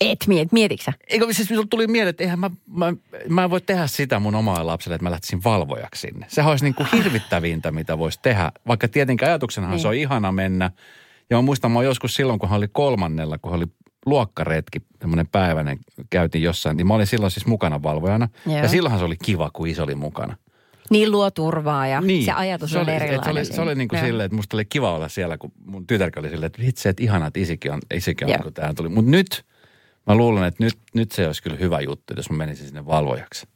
[0.00, 0.92] Et miet, mietiksä?
[1.08, 2.92] Eikö siis minulle tuli mieleen, että eihän mä, mä,
[3.28, 6.26] mä en voi tehdä sitä mun omalle lapselle, että mä lähtisin valvojaksi sinne.
[6.28, 8.52] Sehän olisi niin kuin hirvittävintä, mitä voisi tehdä.
[8.66, 9.82] Vaikka tietenkin ajatuksenahan Niin.
[9.82, 10.70] se on ihana mennä.
[11.30, 13.66] Ja mä muistan, mä joskus silloin, kun hän oli kolmannella, kun hän oli
[14.06, 15.78] luokkaretki, tämmöinen päiväinen,
[16.10, 18.28] käytiin jossain, niin mä olin silloin siis mukana valvojana.
[18.46, 18.56] Joo.
[18.56, 20.36] Ja silloinhan se oli kiva, kun iso oli mukana.
[20.90, 22.24] Niin luo turvaa ja niin.
[22.24, 23.14] se ajatus se on oli, erilainen.
[23.14, 25.52] että Se oli, se oli niin kuin silleen, että musta oli kiva olla siellä, kun
[25.64, 28.42] mun tytärkä oli silleen, että vitsi, että ihana, että isikin on, isikin on Joo.
[28.42, 28.88] kun tähän tuli.
[28.88, 29.44] Mutta nyt
[30.06, 33.46] mä luulen, että nyt, nyt se olisi kyllä hyvä juttu, jos mä menisin sinne valvojaksi.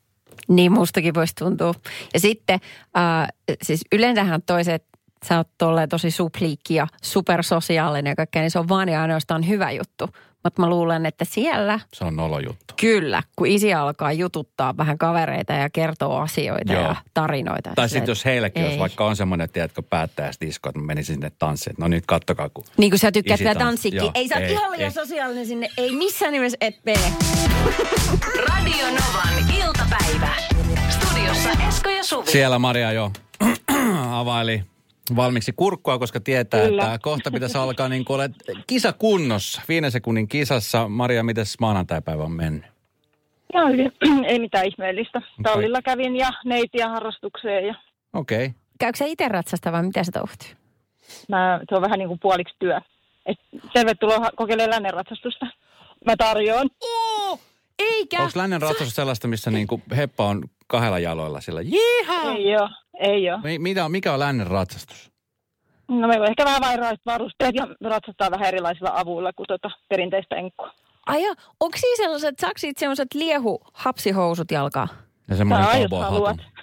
[0.48, 1.74] Niin mustakin voisi tuntua.
[2.14, 2.60] Ja sitten
[2.96, 3.28] äh,
[3.62, 4.84] siis yleensähän toiset
[5.28, 9.48] sä oot tolleen tosi supliikki ja supersosiaalinen ja kaikkea, niin se on vaan ja ainoastaan
[9.48, 10.08] hyvä juttu.
[10.44, 12.74] Mutta mä luulen, että siellä Se on nolo juttu.
[12.80, 16.82] kyllä, kun isi alkaa jututtaa vähän kavereita ja kertoo asioita Joo.
[16.82, 17.70] ja tarinoita.
[17.74, 18.78] Tai sitten jos heilläkin, jos ei.
[18.78, 22.90] vaikka on semmoinen, tiedätkö, päättäjäisdisko, että mä menisin sinne tanssiin, no nyt kattokaa, kun Niin
[22.90, 24.10] kuin sä tykkäät vielä tanssi- tanssikin.
[24.14, 24.90] Ei sä oot ihan liian ei.
[24.90, 25.68] sosiaalinen sinne.
[25.78, 27.00] Ei missään nimessä et mene.
[28.48, 30.28] Radio Novan iltapäivä.
[30.90, 32.30] Studiossa Esko ja Suvi.
[32.30, 33.10] Siellä Maria jo
[34.10, 34.62] availi
[35.16, 36.84] valmiiksi kurkkua, koska tietää, Kyllä.
[36.84, 38.32] että kohta pitäisi alkaa niin kuin olet
[38.66, 39.62] kisakunnossa.
[39.68, 40.88] Viiden sekunnin kisassa.
[40.88, 42.64] Maria, miten maanantaipäivä on mennyt?
[43.54, 43.92] Ihan hyvin.
[44.30, 45.22] Ei mitään ihmeellistä.
[45.42, 47.74] Tallilla kävin ja neitiä harrastukseen ja
[48.12, 48.46] Okei.
[48.46, 48.58] Okay.
[48.78, 50.56] Käykö sä itse ratsasta vai mitä sä touhut?
[51.28, 52.80] mä, se on vähän niin kuin puoliksi työ.
[53.26, 53.38] Et
[53.72, 55.46] tervetuloa kokeilemaan lännen ratsastusta.
[56.06, 56.70] Mä tarjoan.
[56.82, 57.38] Oo,
[57.78, 58.22] eikä.
[58.22, 61.60] Onko lännen ratsastus sellaista, missä niin kuin heppa on kahdella jaloilla sillä?
[61.62, 62.32] Jihaa!
[62.32, 62.68] Ei oo,
[63.00, 63.22] ei.
[63.42, 65.12] Mi- Mitä on, mikä on lännen ratsastus?
[65.88, 70.36] No meillä on ehkä vähän vairaiset varusteet ja ratsastaa vähän erilaisilla avuilla kuin tota perinteistä
[70.36, 70.70] enkkua.
[71.06, 74.88] Ai joo, onko siinä sellaiset, saako siitä sellaiset liehu hapsihousut jalkaa?
[75.28, 76.36] Ja semmoinen Saa, jos cowboy haluat.
[76.36, 76.54] hatun.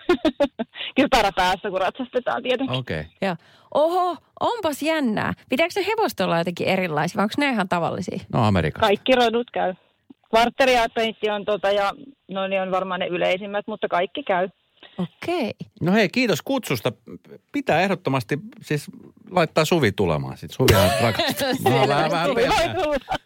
[0.95, 2.77] Kypärä päässä, kun ratsastetaan tietenkin.
[2.77, 2.99] Okei.
[2.99, 3.11] Okay.
[3.21, 3.35] Joo.
[3.73, 5.33] Oho, onpas jännää.
[5.49, 8.19] Pitääkö ne hevosta olla jotenkin erilaisia vai onko ne ihan tavallisia?
[8.33, 8.87] No Amerikassa.
[8.87, 9.73] Kaikki rodut käy.
[10.29, 11.91] Kvartteri ja peitti on tota ja
[12.31, 14.49] no ne on varmaan ne yleisimmät, mutta kaikki käy.
[14.97, 15.51] Okei.
[15.81, 16.91] No hei, kiitos kutsusta.
[17.51, 18.85] Pitää ehdottomasti siis
[19.31, 20.37] laittaa Suvi tulemaan.
[20.37, 21.47] Sitten Suvihan rakastaa.
[21.79, 22.75] Mä vähän, vähän, pelkään,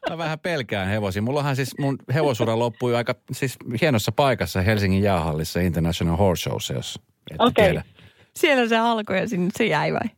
[0.10, 1.22] mä vähän pelkään hevosia.
[1.22, 7.00] Mullahan siis mun hevosura loppui aika siis hienossa paikassa Helsingin jäähallissa International Horse Showssa, jos
[7.32, 7.66] ette Okei.
[7.66, 7.84] tiedä.
[8.36, 10.10] Siellä se alkoi ja sinne se jäi vai?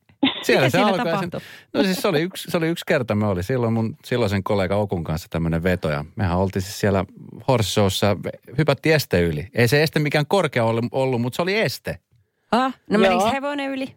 [0.42, 0.98] Siellä Mitä se alkoi.
[1.06, 1.40] tapahtui?
[1.42, 3.16] sen- No siis se oli, yksi, se oli yksi kerta.
[3.16, 5.90] Me oli silloin mun silloisen kollega Okun kanssa tämmöinen veto.
[5.90, 7.06] Ja mehän oltiin siis siellä
[7.48, 8.18] Horse Showssa,
[8.58, 9.48] hypättiin este yli.
[9.54, 12.00] Ei se este mikään korkea ollut, ollut mutta se oli este.
[12.52, 13.96] Ah, no menikö hevonen yli?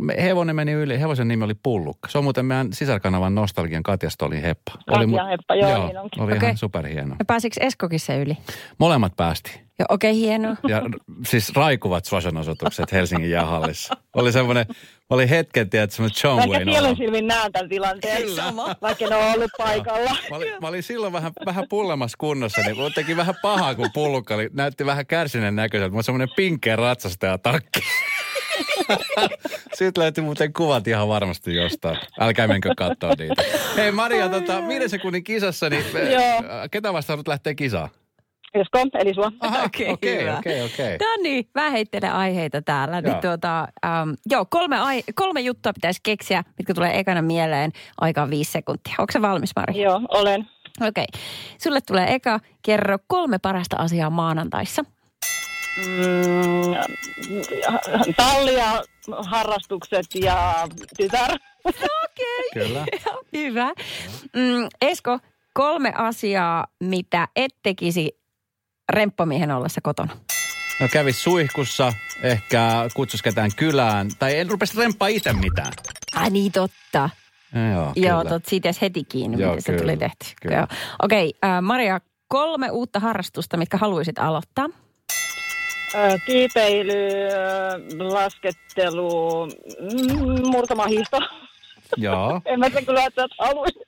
[0.00, 2.08] Me- Hevonen meni yli, hevosen nimi oli Pullukka.
[2.08, 4.72] Se on muuten meidän sisarkanavan nostalgian Katjasta oli Heppa.
[4.90, 6.22] oli Katja Heppa, joo, niin onkin.
[6.22, 6.46] oli Okei.
[6.46, 7.08] ihan superhieno.
[7.08, 8.36] No pääsikö Eskokin se yli?
[8.78, 9.50] Molemmat päästi.
[9.78, 10.56] Joo, okei, okay, hienoa.
[10.68, 13.96] Ja r- siis raikuvat suosionosoitukset Helsingin jäähallissa.
[14.14, 14.66] Oli semmoinen,
[15.10, 16.96] oli hetken, tiedät, semmoinen John Vaikka Wayne tiedon olo.
[16.96, 18.42] silmin näen tämän tilanteen, Kyllä.
[18.82, 20.10] vaikka ne on ollut paikalla.
[20.30, 23.90] Mä olin, mä olin silloin vähän, vähän pullemassa kunnossa, niin mulla teki vähän pahaa, kun
[23.94, 25.90] pullukka oli, näytti vähän kärsineen näköiseltä.
[25.90, 27.80] Mulla semmoinen pinkkeä ratsastaja takki.
[29.78, 31.98] Siitä löytyi muuten kuvat ihan varmasti jostain.
[32.20, 33.42] Älkää menkö katsoa niitä.
[33.76, 36.22] Hei Maria, tota, viiden sekunnin kisassa, niin Joo.
[36.22, 37.88] äh, ketä vastaan nyt lähtee kisaan?
[38.54, 39.32] Esko, eli sua.
[39.64, 40.98] Okei, okei, okei, okei.
[40.98, 43.00] No niin, mä heittelen aiheita täällä.
[43.00, 43.20] Niin Joo.
[43.20, 47.70] tuota, ähm, joo, kolme, ai- kolme juttua pitäisi keksiä, mitkä tulee ekana mieleen.
[48.00, 48.94] Aika on viisi sekuntia.
[48.98, 49.80] Onko se valmis, Mari?
[49.82, 50.48] Joo, olen.
[50.88, 51.06] Okei.
[51.58, 54.84] Sulle tulee eka, kerro kolme parasta asiaa maanantaissa.
[55.78, 56.74] Mm,
[58.16, 58.82] talli ja
[59.18, 61.30] harrastukset ja tytär.
[61.64, 62.50] Okei.
[62.54, 62.84] Kyllä.
[63.36, 63.68] Hyvä.
[64.36, 65.18] Mm, Esko,
[65.54, 68.18] kolme asiaa, mitä et tekisi
[68.88, 70.16] remppomiehen ollessa kotona.
[70.80, 75.72] No kävis suihkussa, ehkä kutsus ketään kylään, tai en rupesi remppaa itse mitään.
[76.14, 77.10] Ai niin, totta.
[77.72, 78.24] Joo, Joo, kyllä.
[78.24, 80.24] tot siitä edes heti kiinni, Joo, miten se kyllä, tuli tehty.
[80.54, 80.66] Joo.
[81.02, 84.66] Okei, äh, Maria, kolme uutta harrastusta, mitkä haluaisit aloittaa.
[86.26, 86.94] Kiipeily,
[87.98, 91.18] laskettelu, mm, murtomahiihto.
[91.96, 92.40] Joo.
[92.44, 93.82] En mä sen kyllä että haluaisin.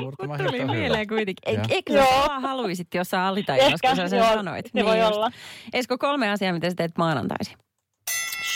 [0.00, 1.54] Murtama, Tuli mieleen kuitenkin.
[1.54, 1.64] Joo.
[1.68, 4.70] eikö sä vaan haluisit jossain alitajunnassa, Ehkä, kun sä sen joo, sanoit?
[4.76, 5.12] se voi just.
[5.12, 5.30] olla.
[5.72, 7.56] Esko, kolme asiaa, mitä sä teet maanantaisin.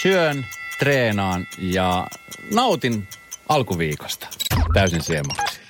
[0.01, 0.47] Syön,
[0.79, 2.07] treenaan ja
[2.55, 3.09] nautin
[3.49, 4.29] alkuviikosta
[4.75, 5.61] täysin siemaksi.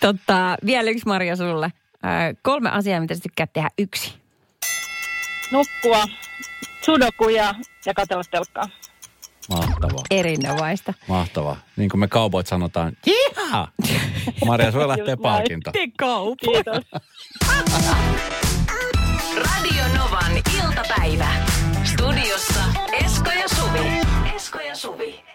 [0.00, 1.72] Totta, vielä yksi Maria sulle.
[2.04, 4.19] Äh, kolme asiaa, mitä sä tykkäät tehdä yksi.
[5.50, 6.04] Nukkua,
[6.84, 7.54] sudokuja
[7.86, 8.68] ja katsella telkkaa.
[9.48, 10.94] Mahtavaa, Erinomaista.
[11.08, 11.56] mahtavaa.
[11.76, 13.68] Niin kuin me kaupoit sanotaan, jiha!
[14.46, 15.72] Maria, sulla lähtee palkinto.
[15.72, 16.84] Kiitos.
[19.36, 21.28] Radio Novan iltapäivä.
[21.84, 22.60] Studiossa.
[23.04, 24.00] Esko ja Suvi.
[24.36, 25.29] Esko ja Suvi.